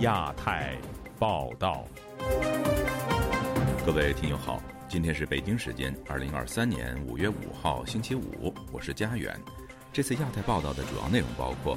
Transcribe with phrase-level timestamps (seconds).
[0.00, 0.78] 亚太
[1.18, 1.84] 报道，
[3.84, 4.58] 各位听友好，
[4.88, 9.38] 今天是北京时间二零二三年五月五号星期五，我是佳远。
[9.92, 11.76] 这次亚太报道的主要内容包括：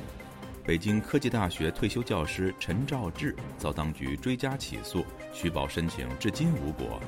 [0.64, 7.02] 北京科技大学退休教师陈兆志遭当局追加起诉，取保申请至今无果；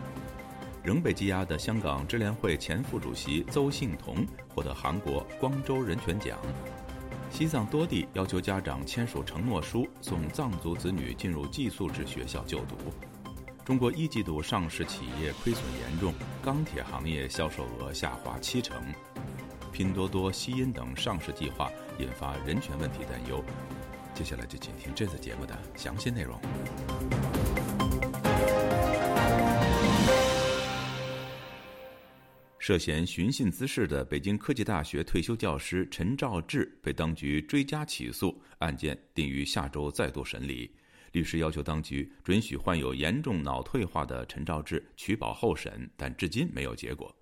[0.84, 6.38] 仍被羁押的香港支联会前副主席邹幸彤获得韩国光州人权奖。
[7.36, 12.78] 西藏多地要求家长签署承诺书，送藏族子女进入寄宿制学校就读。
[13.66, 18.82] 中国一季度上市企业亏损严重，钢铁行业销售额下滑七成。
[19.74, 23.44] 拼多多、西音等上市计划引发人权问题担忧。
[24.14, 26.40] 接下来就请听这次节目的详细内容。
[32.66, 40.72] 涉嫌寻衅滋事的北京科技大学退休教师陈兆志被当局追加起诉，案件定于下周再度审理。
[41.12, 47.16] 律师要求当局准许患有严重脑退化的陈兆志取保候审，但至今没有结果。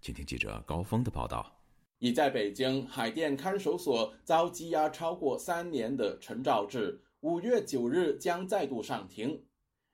[0.00, 1.60] 请听记者高峰的报道。
[1.98, 9.42] 已在北京海淀看守所遭羁押超过三年的陈兆志，五月九日将再度上庭。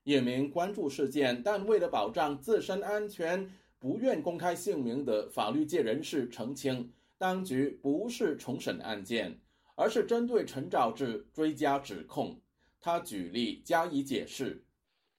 [0.04, 3.50] 一名关注事件但为了保障自身安全。
[3.82, 9.36] 不愿公开姓名的法律界人士澄清，当局不是重审案件，
[9.74, 12.40] 而是针对陈肇志追加指控。
[12.80, 14.62] 他举例加以解释。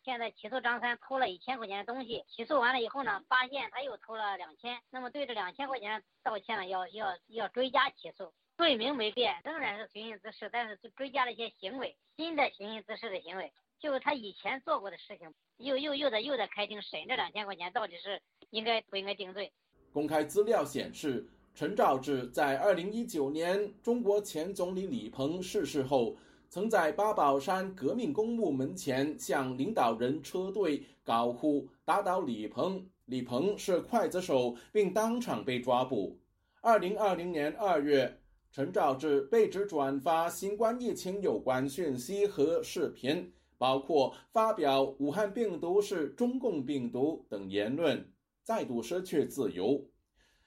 [0.05, 18.21] 现在起诉张三偷了一千块钱的东西，起诉完了以后呢，发现他又偷了两千，那么对这两千块钱道歉了，要要要追加起诉，罪名没变，仍然是寻衅滋事，但是追加了一些行为，新的寻衅滋事的行为，就是他以前做过的事情，又又又在又在开庭审这两千块钱到底是。
[18.53, 19.51] 应该不应该定罪？
[19.91, 26.15] 公开资料显示，陈肇志在二零一九年中国前总理李鹏逝世后，
[26.49, 36.19] 曾在八宝山革命公墓门前向领导人车队高呼“打倒李鹏，李鹏是刽子手”，并当场被抓捕。
[36.61, 38.19] 二零二零年二月，
[38.51, 48.12] 陈肇志被指转发新冠疫情有关讯息和视频，包括发表“武汉病毒是中共病毒”等言论。
[48.43, 49.89] 再度失去自由，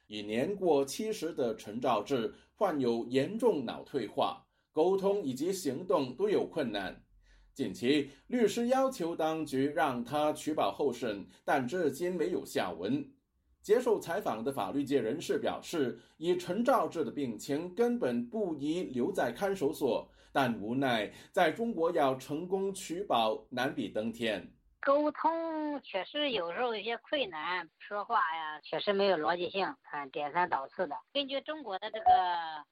[0.06, 7.02] 已年过七十的陈兆志患有严重脑退化，沟通以及行动都有困难。
[7.54, 13.10] 近期，律师要求当局让他取保候审，但至今没有下文。
[13.62, 24.52] 接受采访的法律界人士表示，以陈兆志的病情，根本不宜留在看守所，但无奈在中国要成功取保难比登天。
[24.86, 30.96] 沟通确实有时候有些困难，说话呀确实没有逻辑性，看点三倒四的。
[31.12, 32.06] 根据中国的这个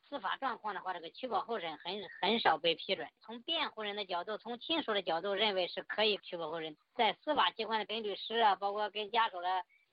[0.09, 3.09] 司法状况的话，这个取保候审很很少被批准。
[3.21, 6.77] 从辩护人的角度，从亲属的角度，认为是可以取保候审。
[6.95, 9.49] 在司法机关的跟律师啊，包括跟家属的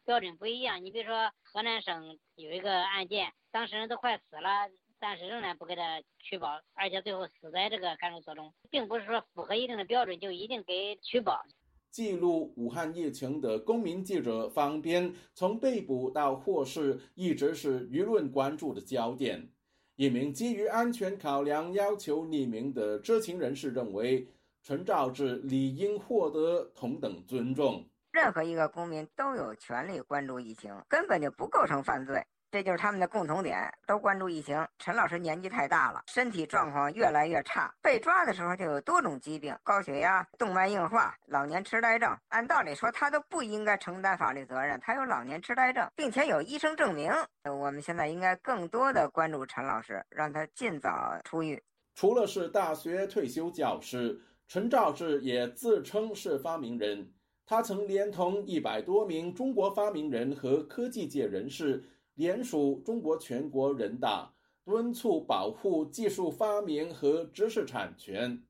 [0.05, 0.85] 标准不一样。
[0.85, 11.43] 你比如说河南省有一个案件，当事人都快死了，但是仍然不给他取保，而且最后死在这个看守所中，并不是说符合一定的标准就一定给取保。
[11.91, 19.50] 记录武汉疫情的公民记者方边，从被捕到获释，一直是舆论关注的焦点。
[19.97, 24.25] 一名基于安全考量要求匿名的知情人士认为，
[24.63, 27.85] 陈肇志理应获得同等尊重。
[28.12, 32.25] 任何一个公民都有权利关注疫情，根本就不构成犯罪。
[32.51, 34.67] 这就是他们的共同点，都关注疫情。
[34.78, 42.13] 陈老师年纪太大了，身体状况越来越差，被抓的时候就有多种疾病，高血压、动脉硬化、老年痴呆症。
[42.28, 44.78] 按道理说，他都不应该承担法律责任。
[44.81, 47.09] 他有老年痴呆症，并且有医生证明。
[47.45, 51.63] 我们现在应该更多的关注陈老师，让他尽早出狱。
[51.95, 54.19] 除了是大学退休教师，
[54.50, 57.13] 陈肇志也自称是发明人。
[57.45, 61.81] 他曾连同一百多名中国发明人和科技界人士。
[62.16, 64.33] 联署中国全国人大，
[64.66, 68.44] 敦促保护技术发明和知识产权。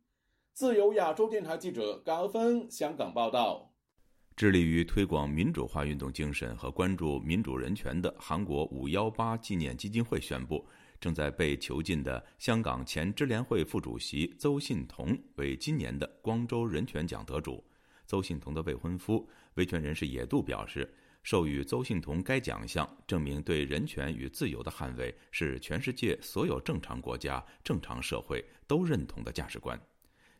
[0.52, 3.72] 自由亚洲电台记者高峰香港报道。
[4.36, 10.66] 致力于推广民主化运动精神和关注民主人权的韩国五幺八纪念基金会宣布，
[11.00, 17.64] 正在被囚禁的香港前支联会副主席邹信同为今年的光州人权奖得主。
[18.08, 20.92] 邹信同的未婚夫维权人士野渡表示。
[21.24, 29.80] 授予邹幸同该奖项，证明对人权与自由的捍卫是全世界所有正常国家、正常社会都认同的价值观。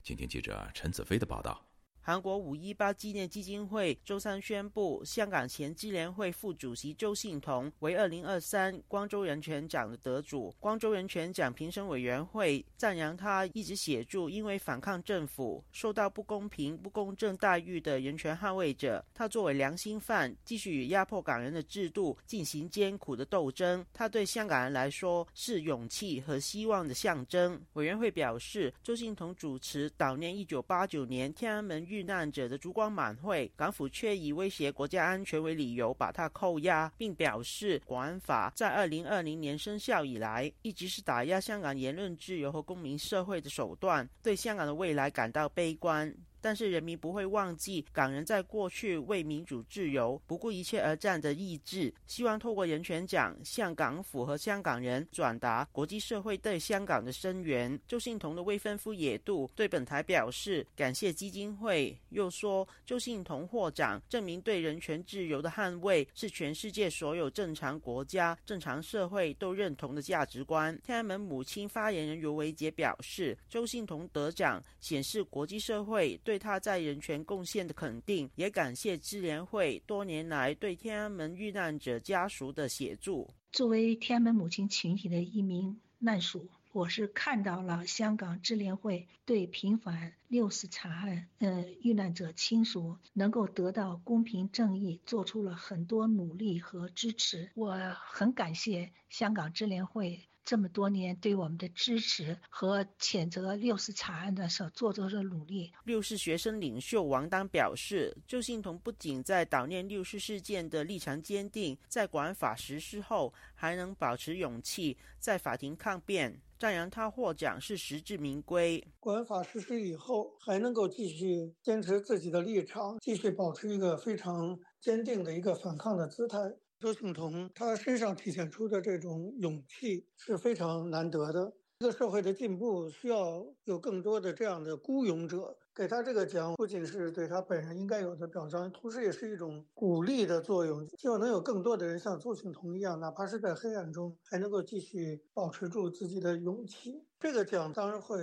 [0.02, 1.71] 请听记者陈子飞的报道。
[2.04, 10.52] 韩国五一八纪念基金会周三宣布，香港前支联会副主席周信彤为二零二三光州人权奖的得主。
[10.60, 19.06] 光州人权奖评审委员会赞扬他一直协助因为反抗政府受到不公平、不公正待遇的人权捍卫者。
[19.14, 23.86] 他作为良心犯，继续与压迫港人的制度进行艰苦的斗争。
[23.94, 27.62] 他对香港人来说是勇气和希望的象征。
[27.74, 31.91] 委员会表示，周信彤主持悼念一九八九年天安门。
[31.92, 46.16] 遇难者的烛光晚会，港府却以威胁国家安全为理由把他扣押，并表示国安法在二零二零年生效以来，一直是打压香港言论自由和公民社会的手段，对香港的未来感到悲观。
[46.42, 51.94] 但是人民不会忘记港人在过去为民主自由不顾一切而战的意志。
[52.08, 57.80] 希望透过人权奖向港府和香港人转达国际社会对香港的声援。
[57.88, 70.78] 周信彤的未婚夫野渡对本台表示感谢基金会，又说周信彤获奖证明对人权自由的捍卫是全世界所有正常国家、正常社会都认同的价值观。
[70.84, 76.31] 天安门母亲发言人尤维杰表示，周信彤得奖显示国际社会对。
[76.32, 83.30] 对他在人权贡献的肯定，也感谢支联会多年来对天安门遇难者家属的协助。
[83.52, 97.52] 作为天安门母亲群体的一名难属，我是看到了香港支联会对平反六四惨案，呃，遇难者亲属能够得到公平正义，做出了很多努力和支持。
[97.56, 100.22] 我很感谢香港支联会。
[100.44, 105.72] 这么多年对我们的支持和谴责六四惨案的所做出的努力。
[105.84, 118.84] 六四学生领袖王丹表示，周信同不仅在悼念六四事件的立场坚定，在国安法实施后还能保持勇气，在法庭抗辩，赞扬他获奖是实至名归。
[119.00, 126.38] 国安法实施以后，还能够继续坚持自己的立场，继续保持一个非常坚定的一个反抗的姿态。
[126.82, 131.54] 周庆彤他身上体现出的这种勇气是非常难得的。
[131.78, 135.56] 一个社会的进步需要有更多的这样的孤勇者。
[135.74, 140.86] 给他这个奖，不仅是对他本人应该有的表彰，同时也是一种鼓励的作用。
[140.98, 147.02] 希望能有更多的人像周庆彤一样，哪怕是在黑暗中，还能够继续保持住自己的勇气。
[147.20, 148.18] 这个奖当然会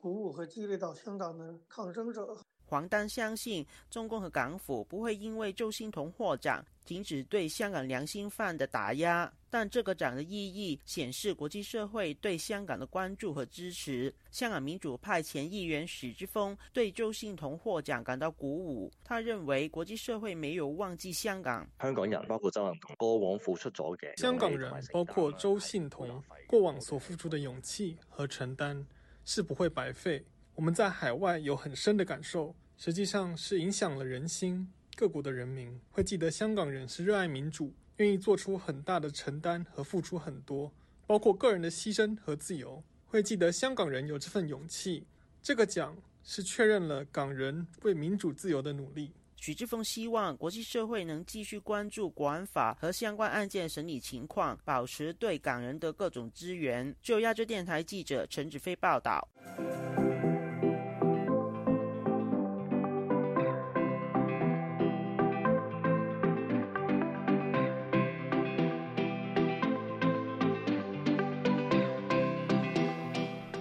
[0.00, 2.38] 鼓舞和激励到香港的抗争者。
[2.68, 9.32] 黄丹相信，中共和港府不会因为周星彤获奖，停止对香港良心犯的打压。
[9.48, 14.12] 但这个奖的意义显示国际社会对香港的关注和支持。
[14.30, 18.92] 香港民主派前议员许之峰对周信彤获奖感到鼓舞。
[19.02, 21.66] 他认为国际社会没有忘记香港。
[21.80, 28.84] 香港人包括周信彤过往付出咗嘅，香港人包括周信彤过往所付出的勇气和承担
[29.24, 30.22] 是不会白费。
[30.56, 34.66] 我们在海外有很深的感受，实际上是影响了人心。
[34.96, 40.72] 各国的人民会记得香港人是热爱民主，愿意做出很大的承担和付出很多，
[41.06, 42.82] 包括个人的牺牲和自由。
[43.04, 45.06] 会记得香港人有这份勇气。
[45.42, 45.94] 这个奖
[46.24, 49.12] 是确认了港人为民主自由的努力。
[49.36, 56.96] 许志峰希望国际社会能继续关注国安法和相关案件审理情况，保持对港人的各种支援。
[57.02, 59.28] 就亚洲电台记者陈子飞报道。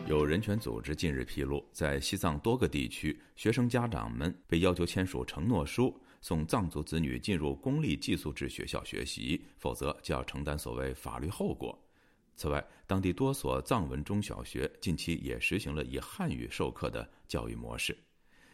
[0.07, 11.75] 有人权组织近日披露，在西藏多个地区，学生家长们被要求签署承诺书，送藏族子女进入公立寄宿制学校学习，否则就要承担所谓法律后果。
[12.36, 17.98] 此外，当地多所藏文中小学近期也实行了以汉语授课的教育模式。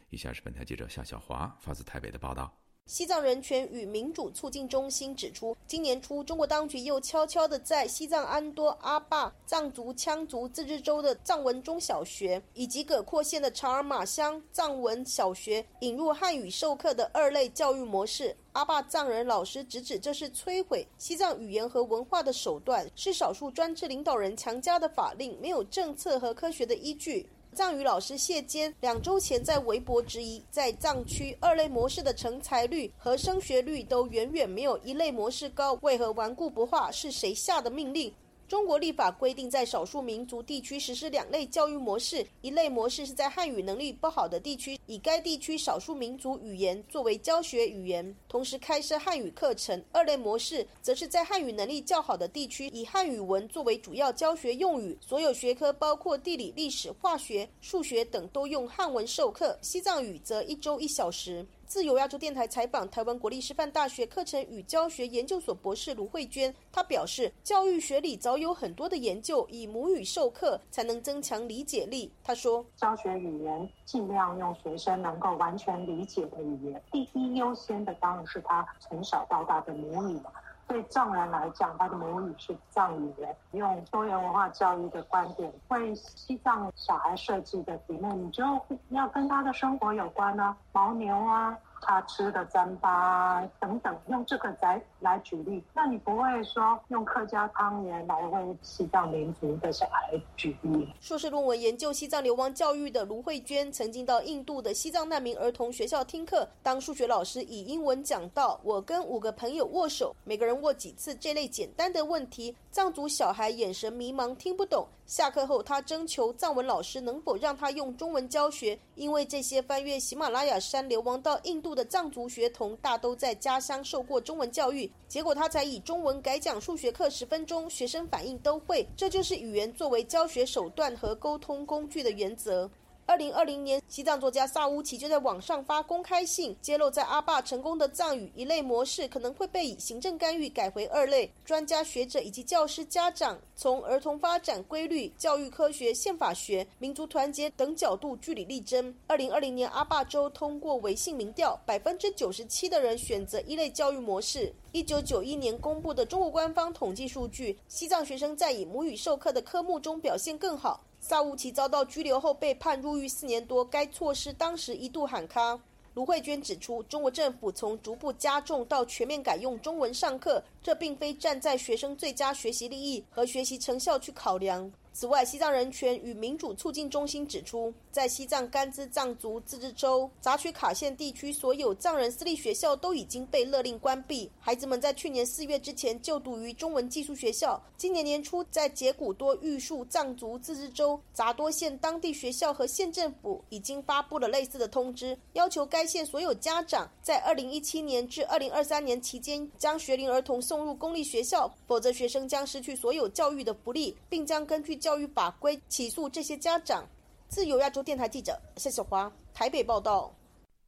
[0.10, 2.61] 以下是本台记者夏小华发自台北的报道。
[2.92, 18.36] 西藏人权与民主促进中心指出，今年初，中国当局又悄悄地在西藏安多阿坝藏族羌族自治州的藏文中小学以及葛阔县的查尔玛乡藏文小学引入汉语授课的二类教育模式。
[18.52, 27.26] 阿坝藏人老师直指这是摧毁西藏语言和文化的手段，是少数专制领导人强加的法令，没有政策和科学的依据。
[27.54, 36.90] 藏语老师谢坚两周前在微博质疑，在藏区二类模式的成才率和升学率都远远没有一类模式高，为何顽固不化？
[36.90, 38.14] 是谁下的命令？
[38.52, 61.48] 中国立法规定，在少数民族地区实施两类教育模式，一类模式是在汉语能力不好的地区，以该地区少数民族语言作为教学语言，同时开设汉语课程；二类模式则是在汉语能力较好的地区，以汉语文作为主要教学用语，所有学科包括地理、历史、化学、数学等都用汉文授课，西藏语则一周一小时。
[61.72, 72.12] 自由亚洲电台采访台湾国立师范大学课程与教学研究所博士卢慧娟，她表示，教育学里早有很多的研究，以母语授课才能增强理解力。
[72.26, 80.30] 她说，教学语言尽量用学生能够完全理解的语言，第一优先的当然是他从小到大的母语嘛。
[80.72, 83.14] 对藏人来讲，他的母语是藏语。
[83.52, 88.42] 用多元文化教育的观点，为西藏小孩设计的题目，你就
[88.88, 91.58] 要跟他的生活有关啊，牦牛啊。
[91.82, 100.88] 他吃的糌粑等等，用这个来来举例，那你不会说用客家汤圆来为西藏民族的小孩举例？
[101.00, 114.88] 硕士论文研究西藏流亡教育的卢慧娟，曾经到印度的西藏难民儿童学校听课，当数学老师以英文讲到：“我跟五个朋友握手，每个人握几次？”这类简单的问题，藏族小孩眼神迷茫，听不懂。
[115.06, 124.92] 下课后，他征求藏文老师能否让他用中文教学，因为这些翻越喜马拉雅山流亡到印度的藏族学童大都在家乡受过中文教育。
[125.08, 128.88] 结果他才以中文改讲数学课十分钟，学生反应都会。
[128.96, 132.70] 这就是语言作为教学手段和沟通工具的原则。
[133.12, 141.30] 二零二零年，西藏作家萨乌奇就在网上发公开信，揭露在阿坝成功的藏语一类模式可能会被以行政干预改回二类。
[141.44, 148.96] 专家学者以及教师家长从儿童发展规律、教育科学、宪法学、民族团结等角度据理力争。
[149.08, 154.54] 二零二零年，阿坝州通过微信民调，百分之九十七的人选择一类教育模式。
[154.72, 160.82] 一九九一年公布的中国官方统计数据，西藏学生在以母语授课的科目中表现更好。
[161.04, 165.60] 萨乌奇遭到拘留后被判入狱四年多，该措施当时一度喊卡。
[165.96, 174.72] 卢慧娟指出，中国政府从逐步加重到全面改用中文上课，这并非站在学生最佳学习利益和学习成效去考量。
[174.94, 184.30] 此外，西藏人权与民主促进中心指出，在西藏甘孜藏族自治州杂曲卡县地区，所有藏人私立学校都已经被勒令关闭。
[184.40, 187.62] 孩子们在去年四月之前就读于中文寄宿学校。
[187.78, 204.82] 今年年初，在杰古多玉树藏族自治州杂多县当地学校和县政府已经发布了类似的通知，要求该县所有家长在二零一七年至二零二三年期间将学龄儿童送入公立学校，否则学生将失去所有教育的福利，并将根据。
[204.82, 206.88] 教育法规起诉这些家长。
[207.32, 210.14] 自由亚洲电台记者谢小华台北报道。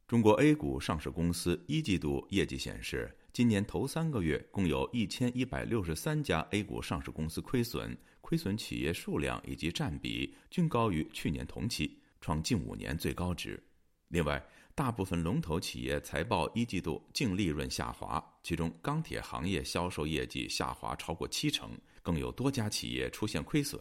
[0.08, 13.62] 中国 A 股上市公司一季度业绩显示，今年头三个月共有一千一百六十三家 A 股上市公司亏损，亏损企业数量以及占比均高于去年同期，创近五年最高值。
[14.08, 14.42] 另外，
[14.74, 23.78] 大部分龙头企业财报一季度净利润下滑，其中钢铁行业销售业绩下滑超过七成，更有多家企业出现亏损。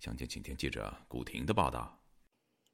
[0.00, 1.96] 详情，请听记者古婷的报道。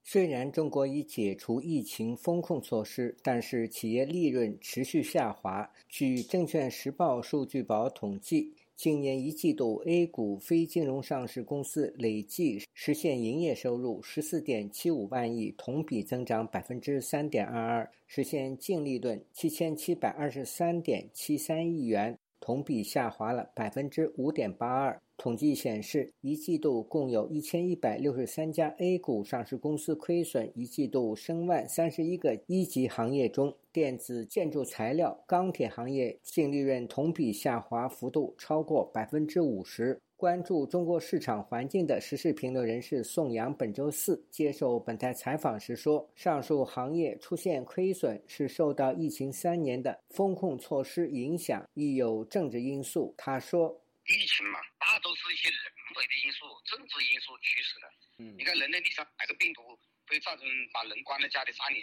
[0.07, 5.69] 虽然中国已解除疫情风控措施，但是企业利润持续下滑。
[5.89, 25.01] 据证券时报数据宝统计，今年一季度 A 股非金融上市公司累计实现营业收入十四点七五万亿，同比增长百分之三点二二，实现净利润七千七百二十三点七三亿元，同比下滑了百分之五点八二。
[25.16, 30.50] 统计显示，一季度共有一千一百六十三家 A 股上市公司亏损。
[30.54, 40.00] 一季度申万三十一个一级行业中，电子、建筑材料、钢铁行业净利润同比下滑幅度超过百分之五十。
[40.16, 53.80] 关注中国市场环境的时事评论人士宋阳本周四接受本台采访时说：“上述行业出现亏损是受到疫情三年的风控措施影响，亦有政治因素。”他说。
[54.07, 55.59] 疫情嘛，大都是一些人
[55.97, 57.87] 为的因素、政治因素驱使的。
[58.19, 59.63] 嗯，你看人类历史上哪个病毒
[60.07, 61.83] 会造成把人关在家里三年？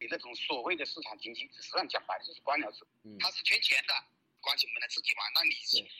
[0.00, 2.86] 你那种所谓的市场经济，实际上讲白了就是官僚制，
[3.18, 3.92] 他是缺钱的，
[4.40, 5.26] 关起门来自己玩。
[5.34, 5.50] 那你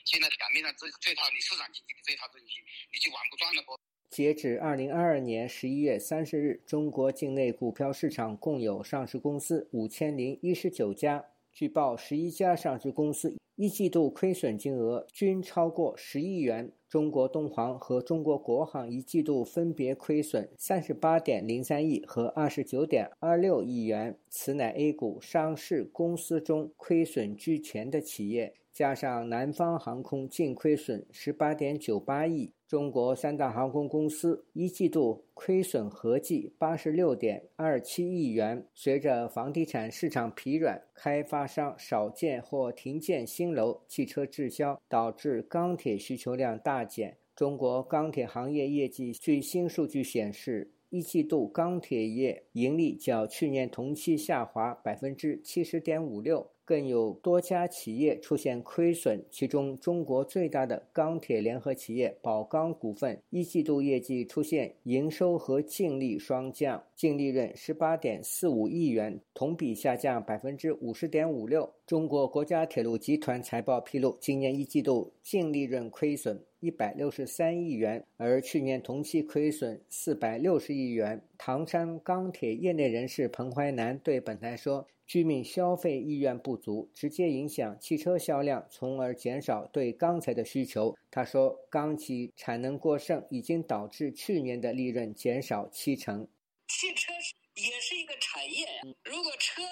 [0.04, 3.76] 现在表面上这这套你市场经济的这套东西，你就玩不转了不？
[4.08, 11.26] 截止二零二二年十一月三十日，中国境内股票市场共有上市公司五千零一十九家。
[11.58, 16.70] 据报，十一家上市公司一季度亏损金额均超过十亿元。
[16.88, 28.54] 中国东航和中国国航一季度分别亏损三十八点零三亿和二十九点二六亿元，此乃 A 股上市公司中亏损居前的企业。
[28.72, 38.62] 加上南方航空净亏损十八点九八亿，中国三大航空公司一季度亏损合计八十六点二七亿元。
[38.74, 47.16] 随着房地产市场疲软，开发商少建或停建新楼，汽车滞销，导致钢铁需求量大减。
[47.34, 56.46] 中国钢铁行业业绩，最新数据显示，一季度钢铁业盈利较去年同期下滑百分之七十点五六。
[56.68, 71.72] 更有多家企业出现亏损，其中中国最大的钢铁联合企业宝钢股份一季度业绩出现营收和净利双降，净利润十八点四五亿元，同比下降百分之五十点五六。
[71.86, 81.22] 中国国家铁路集团财报披露，今年一季度净利润亏损一百六十三亿元，而去年同期亏损四百六十亿元。
[81.38, 84.86] 唐山钢铁业内人士彭淮南对本台说。
[85.08, 90.94] 居民消费意愿不足，直接影响汽车销量，从而减少对钢材的需求。
[91.10, 96.28] 他说，钢企产能过剩已经导致去年的利润减少七成。
[96.68, 97.10] 汽车
[97.54, 99.62] 也是一个产业呀，如果车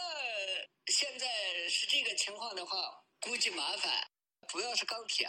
[0.87, 1.27] 现在
[1.69, 3.93] 是这个情况的话，估计麻烦。
[4.49, 5.29] 主要是钢铁，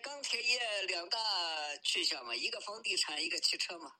[0.00, 1.18] 钢铁业两大
[1.82, 3.90] 去向嘛，一个房地产，一个汽车嘛，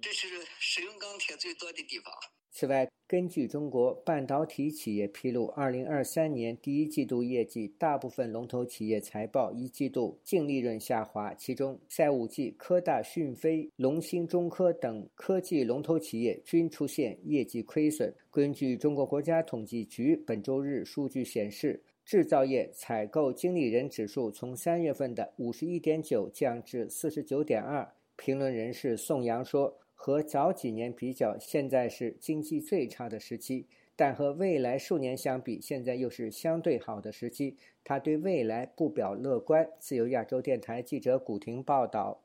[0.00, 2.14] 这是使用钢铁最多的地方。
[2.56, 18.14] 此外，根据中国半导体企业披露，二零二三年第一季度业绩，大部分龙头企业财报一季度净利润下滑，其中赛五 G、科大讯飞、龙芯中科等科技龙头企业均出现业绩亏损。
[18.30, 27.84] 根据中国国家统计局本周日数据显示，制造业采购经理人指数从三月份的五十一点九降至四十九点二。
[28.16, 29.76] 评论人士宋阳说。
[30.04, 37.56] 和早几年比较，现在是经济最差的时期，但和未来数年相比，现在又是相对好的时期。
[37.82, 39.66] 他对未来不表乐观。
[39.78, 42.20] 自由亚洲电台记者古婷报道。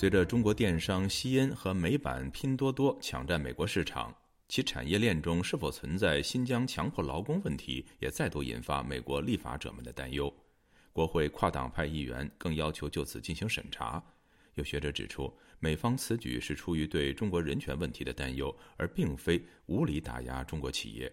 [0.00, 4.16] 随着中国电商西恩和美版拼多多抢占美国市场，
[4.48, 10.34] 其产业链中是否存在新疆强迫劳工问题，也再度引发美国立法者们的担忧。
[10.90, 14.02] 国会跨党派议员更要求就此进行审查。
[14.54, 21.12] 有学者指出，美方此举是出于对中国人权问题的担忧，而并非无理打压中国企业。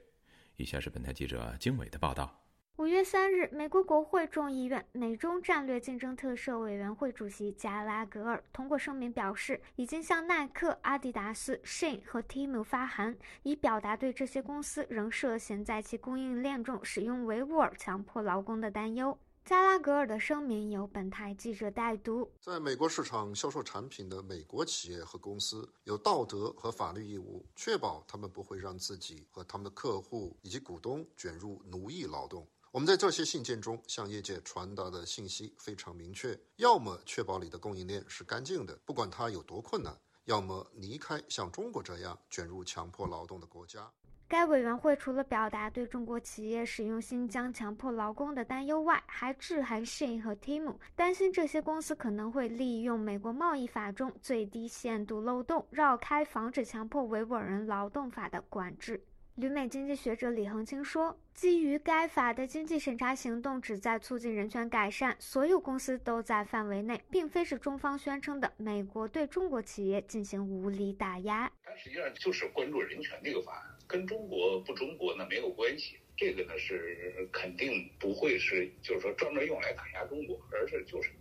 [0.55, 2.46] 以下是本台记者经纬的报道。
[2.77, 19.17] 五月三日，美国国会众议院美中战略竞争特设委员会主席加拉格尔通过声明表示，已经向耐克、阿迪达斯、Shein 和 Temu 发函，以表达对这些公司仍涉嫌在其供应链中使用维吾尔强迫劳工的担忧。
[19.43, 22.29] 加拉格尔的声明由本台记者代读。
[22.39, 32.45] 在美国市场销售产品的美国企业和公司有道德和法律义务，确保他们不会让自己和他们的客户以及股东卷入奴役劳动。
[32.77, 39.91] 我们在这些信件中向业界传达的信息非常明确：要么确保你的供应链是干净的，不管它有多困难；
[40.25, 43.91] 要么离开像中国这样卷入强迫劳动的国家。
[44.27, 59.03] 该委员会除了表达对中国企业使用新疆强迫劳工的担忧外，还致函 Shein 和 Temu，担心这些公司可能会利用美国贸易法中最低限度漏洞，绕开防止强迫维吾尔人劳动法的管制。
[59.37, 71.51] 旅美经济学者李恒清说：“基于该法的经济审查行动旨在促进人权改善，所有公司都在范围内，并非是中方宣称的美国对中国企业进行无理打压。
[71.63, 75.99] 它实际上就是关注人权这个法案，跟中国不中国呢没有关系。
[76.15, 81.11] 这个呢是肯定不会是就是说专门用来打压中国，而是就是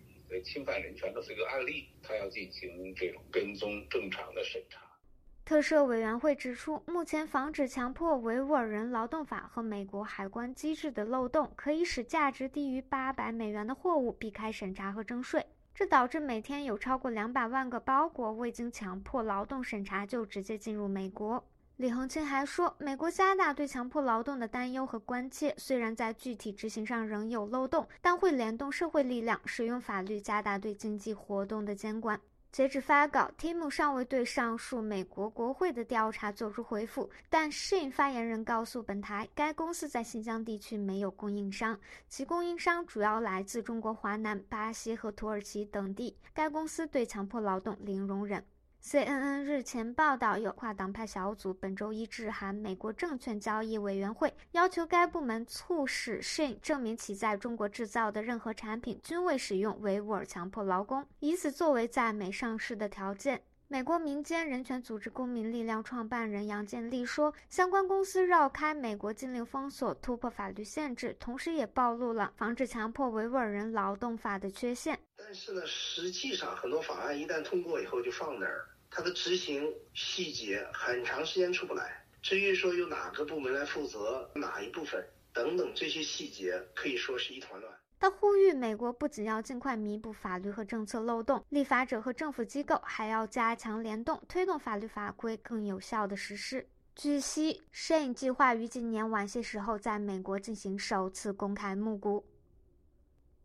[0.43, 4.81] 侵犯人权的这个案例，它要进行这种跟踪正常的审查。”
[5.47, 21.45] 特赦委员会指出，目前防止强迫维吾尔人劳动法和美国海关机制的漏洞，可以使价值低于八百美元的货物避开审查和征税，这导致每天有超过两百万个包裹未经强迫劳动审查就直接进入美国。
[21.77, 32.21] 李恒清还说，美国加大对强迫劳动的担忧和关切，虽然在具体执行上仍有漏洞，但会联动社会力量，使用法律加大对经济活动的监管。
[32.53, 41.79] 截至发稿，Tim 尚未对上述美国国会的调查作出回复，但 Shin 发言人告诉本台，该公司在新疆地区没有供应商，
[42.09, 46.17] 其供应商主要来自中国华南、巴西和土耳其等地。
[46.33, 48.43] 该公司对强迫劳动零容忍。
[48.89, 63.43] CNN 日前报道，有跨党派小组本周一致函美国证券交易委员会，要求该部门促使 Shane 证明其在中国制造的任何产品均未使用维吾尔强迫劳工，以此作为在美上市的条件。
[63.67, 74.97] 美国民间人权组织公民力量创办人杨建立说，相关公司绕开美国禁令封锁，突破法律限制，同时也暴露了防止强迫维吾尔人劳动法的缺陷。
[75.17, 78.65] 但是呢，实际上很多法案一旦通过以后就放那儿。
[78.97, 87.71] 它的执行细节很长时间出不来，至于说由哪个部门来负责哪一部分等等这些细节，可以说是一团乱。
[88.01, 96.67] 他呼吁美国不仅要尽快弥补法律和政策漏洞，立法者和政府机构还要加强联动，推动法律法规更有效的实施。
[96.95, 102.25] 据悉，she 计划于今年晚些时候在美国进行首次公开募股。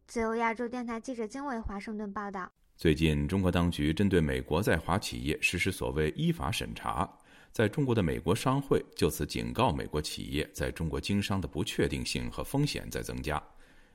[0.08, 2.54] 自由亚洲电台记者金伟华盛顿报道。
[2.82, 7.08] 最近，中国当局针对美国在华企业实施所谓依法审查，
[7.52, 13.40] 在中国的美国商会就此警告美国企业在中国经商的不确定性和风险在增加。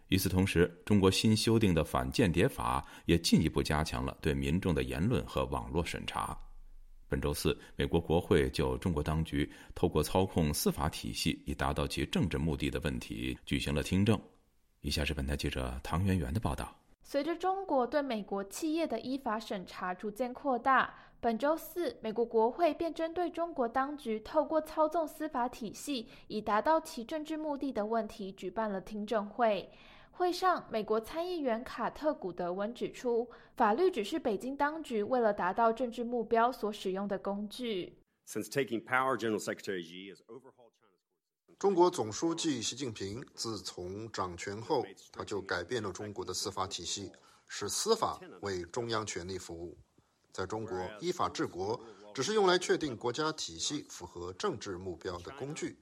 [0.07, 6.39] 与此同时，中国新修订的反间谍法也进一步加强了对民众的言论和网络审查。
[7.09, 14.17] 本周四，美国国会就中国当局透过操控司法体系以达到其政治目的的问题举行了听证。
[14.83, 16.73] 以下是本台记者唐媛媛的报道。
[17.09, 29.71] 随着中国对美国企业的依法审查逐渐扩大，本周四，美国国会便针对中国当局透过操纵司法体系以达到其政治目的的问题举办了听证会。
[30.11, 37.99] 会上，美国参议员卡特·古德温指出，法律只是北京当局为了达到政治目标所使用的工具。
[38.27, 40.66] Since taking power, General Secretary g is overhauled.
[41.59, 47.11] 中国总书记习近平自从掌权后，他就改变了中国的司法体系，
[47.49, 49.75] 使司法为中央权力服务。
[50.31, 51.81] 在中国，依法治国
[52.13, 55.79] 只是用来确定国家体系符合政治目标的工具，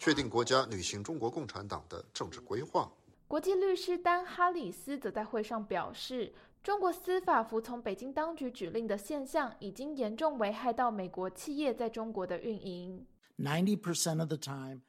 [0.00, 2.90] 确定国家履行中国共产党的政治规划。
[3.28, 13.06] 国际律师丹·哈里斯则在会上表示，中国司法服从北京当局指令的现象，已经严重危害到美国企业在中国的运营。
[13.38, 14.80] Ninety percent of the time.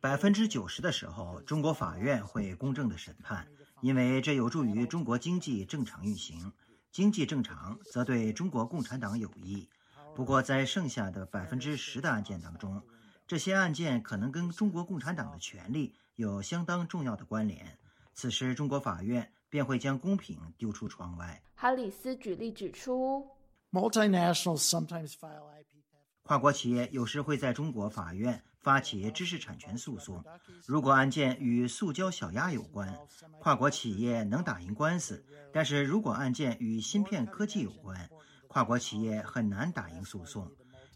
[0.00, 3.46] 百分之九十的时候，中国法院会公正的审判，
[3.80, 6.52] 因为这有助于中国经济正常运行。
[6.90, 9.68] 经济正常则对中国共产党有益。
[10.14, 12.82] 不过，在剩下的百分之十的案件当中，
[13.26, 17.78] 这些案件可能跟中国共产党的权利有相当重要的关联。
[18.12, 21.42] 此时，中国法院便会将公平丢出窗外。
[21.54, 23.26] 哈里斯举例指出
[23.70, 25.82] ，multinationals sometimes file IP。
[26.24, 30.24] 跨国企业有时会在中国法院发起知识产权诉讼。
[30.66, 32.96] 如果案件与塑胶小鸭有关，
[33.40, 35.16] 跨国企业能打赢官司；
[35.52, 38.08] 但是如果案件与芯片科技有关，
[38.46, 40.50] 跨国企业很难打赢诉讼。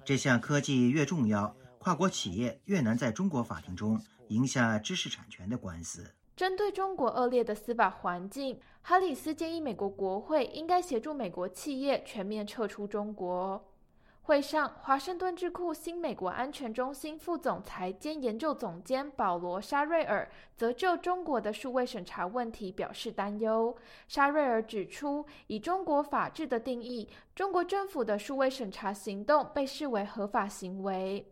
[0.04, 6.14] 这项科技越重要，跨国企业越难在中国法庭中赢下知识产权的官司。
[6.36, 13.72] 针对中国恶劣的司法环境，哈里斯建议美国国会应该协助美国企业全面撤出中国。
[14.26, 23.76] 会上，华盛顿智库新美国安全中心副总裁兼研究总监保罗·沙瑞尔则就中国的数位审查问题表示担忧。
[24.08, 31.24] 沙瑞尔指出，以中国法治的定义，中国政府的数位审查行动被视为合法行为。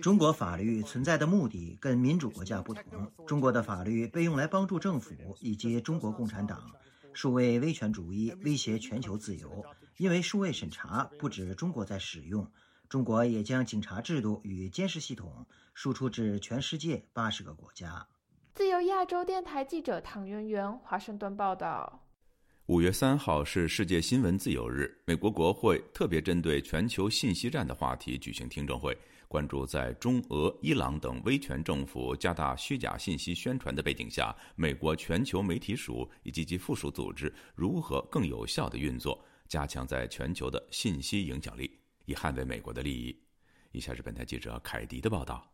[0.00, 6.62] 中国法律存在的目的跟民主国家不同，中国的法律被用来帮助政府以及中国共产党。
[7.18, 9.64] 数位威权主义威胁全球自由，
[9.96, 12.48] 因为数位审查不止中国在使用，
[12.88, 18.06] 中国也将警察制度与监视系统输出至全世界八十个国家。
[18.54, 22.06] 自由亚洲电台记者唐媛媛华盛顿报道。
[22.66, 28.96] 五月三号是世界新闻自由日，美国国会特别针对全球信息战的话题举行听证会。
[29.28, 43.14] 关注在中俄、伊朗等威权政府加大虚假信息宣传的背景下，美国全球媒体署以及其附属组织如何更有效的运作，加强在全球的信息影响力，以捍卫美国的利益。
[43.72, 45.46] 以下是本台记者凯迪的报道。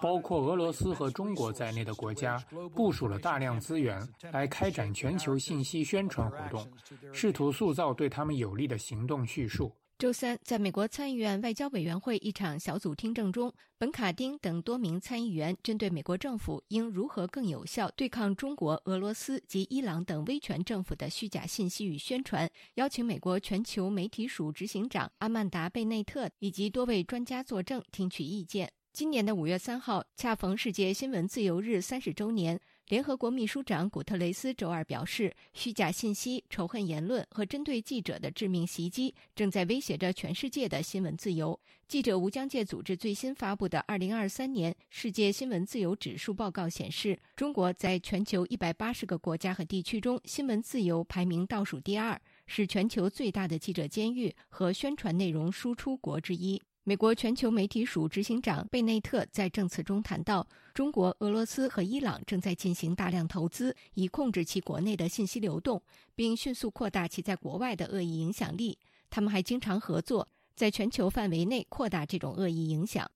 [0.00, 2.38] 包括俄罗斯和中国在内的国家
[2.74, 6.72] 部署了大量资源来开展全球信息宣传活动，
[7.12, 9.70] 试图塑造对他们有利的行动叙述。
[10.02, 28.72] 周三，在美国参议院外交委员会一场小组听证中，本·卡丁等多名参议员针对美国政府应如何更有效对抗中国、俄罗斯及伊朗等威权政府的虚假信息与宣传，邀请美国全球媒体署执行长阿曼达·贝内特以及多位专家作证，听取意见。
[28.92, 32.60] 今年的五月三号，恰逢世界新闻自由日三十周年。
[32.88, 41.58] 联合国秘书长古特雷斯周二表示，虚假信息、仇恨言论和针对记者的致命袭击正在威胁着全世界的新闻自由。
[41.88, 56.60] 记者无疆界组织最新发布的二零二三年世界新闻自由指数报告显示，中国在全球一百八十个国家和地区中新闻自由排名倒数第二，是全球最大的记者监狱和宣传内容输出国之一。
[56.84, 65.80] 美国全球媒体署执行长贝内特在证词中谈到，中国、俄罗斯和伊朗正在进行大量投资，以控制其国内的信息流动，
[66.16, 68.76] 并迅速扩大其在国外的恶意影响力。
[69.08, 73.08] 他们还经常合作，在全球范围内扩大这种恶意影响。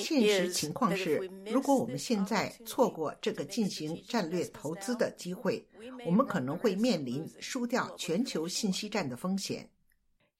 [0.00, 5.64] 现实情况是，如果我们现在错过这个进行战略投资的机会，
[6.04, 9.70] 我们可能会面临输掉全球信息战的风险。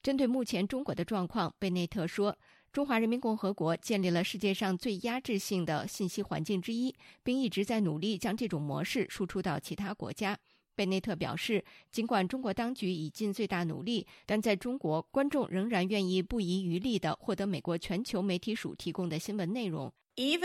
[0.05, 2.37] 针对目前中国的状况，贝内特说
[2.71, 10.39] ：“中华人民共和国建立了世界上最压制性的信息环境之一，并一直在努力将这种模式输出到其他国家。”
[10.77, 19.91] 贝内特表示，尽管中国当局已尽最大努力，但在中国，观众仍然愿意不遗余力地获得美国全球媒体署提供的新闻内容。
[20.17, 20.39] 即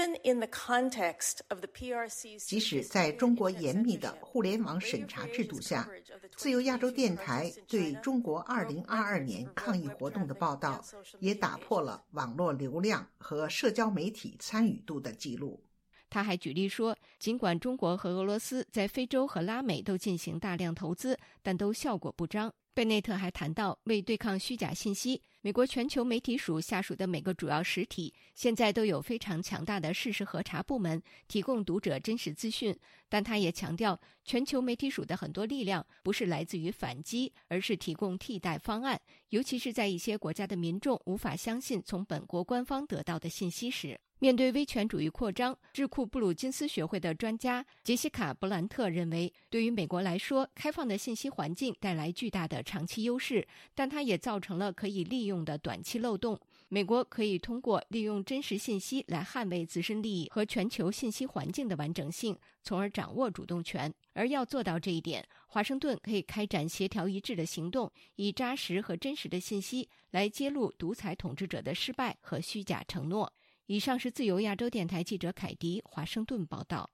[2.59, 5.87] 使在中国严密的互联网审查制度下，
[6.35, 10.83] 自由亚洲电台对中国2022年抗议活动的报道
[11.19, 15.61] 也打破了网络流量和社交媒体参与度的记录。
[16.09, 22.51] 他还举例说，尽管中国和俄罗斯在非洲和拉美都进行大量投资，但都效果不彰。
[22.73, 32.73] 贝内特还谈到，为对抗虚假信息，美国全球媒体署下属的每个主要实体现在都有非常强大的事实核查部门，提供读者真实资讯。
[33.09, 38.97] 但他也强调，全球媒体署的很多力量不是来自于反击，而是提供替代方案，
[39.29, 43.99] 尤其是在一些国家的民众无法相信从本国官方得到的信息时。
[44.21, 56.37] 面对威权主义扩张，智库布鲁金斯学会的专家杰西卡·布兰特认为，对于美国来说，开放的信息环境带来巨大的长期优势，但它也造成了可以利用的短期漏洞。
[56.67, 63.91] 美国可以通过利用真实信息来捍卫自身利益和全球信息环境的完整性，从而掌握主动权。
[64.11, 73.31] 而要做到这一点，华盛顿可以开展协调一致的行动，以扎实和真实的信息来揭露独裁统治者的失败和虚假承诺。
[73.69, 76.89] 以上是自由亚洲电台记者凯迪华盛顿报道。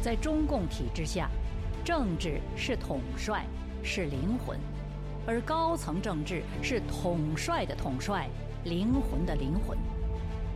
[0.00, 1.28] 在中共体制下，
[1.84, 3.44] 政治是统帅，
[3.84, 4.56] 是灵魂；
[5.26, 8.26] 而高层政治是统帅的统帅，
[8.64, 9.76] 灵魂的灵魂。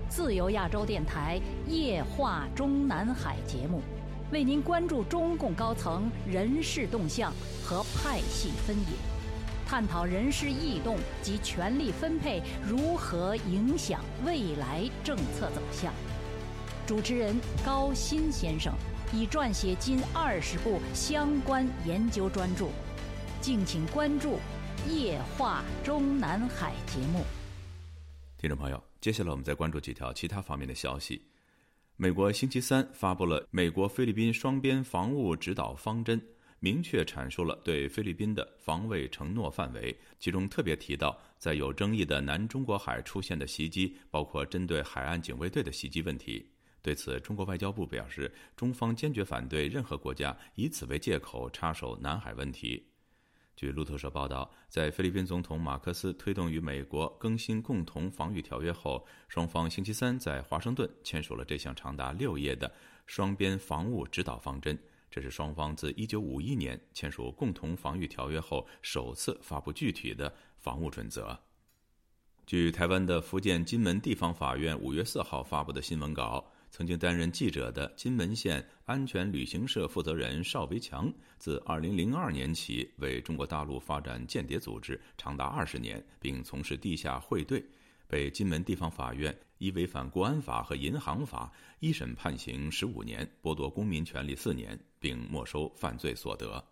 [0.08, 1.38] 自由亚洲电台
[1.68, 3.82] 夜话中南海节目，
[4.32, 7.30] 为您关注中共高层人事动向
[7.62, 9.15] 和派系分野。
[9.66, 15.92] 探讨人事异动及权力分配如何影响未来政策走向。
[16.86, 18.72] 主持人高鑫先生
[19.12, 22.68] 已撰写近二十部相关研究专著，
[23.40, 24.38] 敬请关注
[24.88, 27.24] 《夜话中南海》节目。
[28.38, 31.20] 听众朋友，接下来我们再关注几条其他方面的消息。
[31.96, 36.22] 美国星期三发布了美国菲律宾双边防务指导方针。
[36.58, 46.50] 明确阐述了对菲律宾的防卫承诺范围，其中特别提到，在有争议的南中国海出现的袭击，包括针对海岸警卫队的袭击问题。
[46.80, 52.82] 对此，中国外交部表示，中方坚决反对任何国家以此为借口插手南海问题。
[53.56, 62.70] 据路透社报道，在菲律宾总统马克思推动与美国更新共同防御条约后，双方星期三在华盛顿签署了这项长达六页的
[63.06, 64.78] 双边防务指导方针。
[65.16, 71.34] 这是双方自1951年签署共同防御条约后首次发布具体的防务准则。
[72.44, 87.64] 据台湾的福建金门地方法院5月4号发布的新闻稿，曾经担任记者的金门县安全旅行社负责人邵维强，自2002年起为中国大陆发展间谍组织长达二十年，并从事地下汇兑，
[88.06, 89.34] 被金门地方法院。
[89.58, 96.62] 依违反国安法和银行法，一审判刑十五年，剥夺公民权利四年，并没收犯罪所得。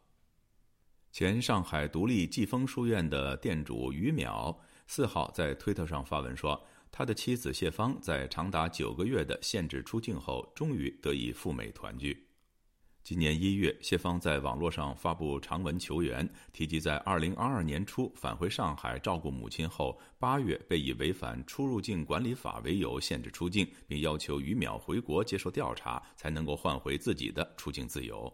[1.10, 12.26] 前上海独立季风书院的店主于淼四号在推特上发文说，他的妻子谢芳在长达九个月的限制出境后，终于得以赴美团聚。
[13.04, 28.32] 今年一月，谢芳在网络上发布长文求援，提及在二零二二年初返回上海照顾母亲后，八月被以违反出入境管理法为由限制出境，并要求于淼回国接受调查，才能够换回自己的出境自由。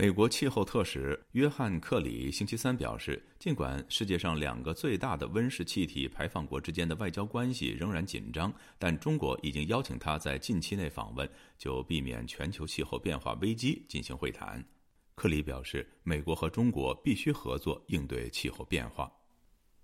[0.00, 14.64] 美国气候特使约翰·克里星期三表示，尽管世界上两个最大的温室气体排放国之间的外交关系仍然紧张，但中国已经邀请他在近期内访问，就避免全球气候变化危机进行会谈。
[15.16, 19.10] 克里表示，美国和中国必须合作应对气候变化。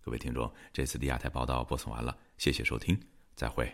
[0.00, 2.96] 各位听众，这次的亚太报道播送完了，谢谢收听，
[3.34, 3.68] 再会。